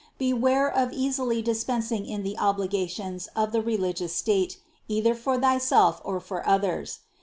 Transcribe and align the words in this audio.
Beware 0.17 0.67
of 0.67 0.91
easily 0.91 1.43
dispensing 1.43 2.07
in 2.07 2.23
the 2.23 2.35
obliga 2.39 2.89
tions 2.89 3.27
of 3.35 3.51
the 3.51 3.61
religious 3.61 4.15
state, 4.15 4.57
either 4.87 5.13
for 5.13 5.37
thyself 5.39 6.01
or 6.03 6.19
for 6.19 6.43
others. 6.49 7.01